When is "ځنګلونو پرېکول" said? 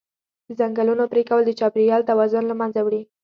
0.59-1.41